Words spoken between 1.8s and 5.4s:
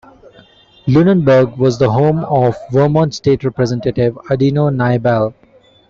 home of Vermont State Representative Adino Nye Bell.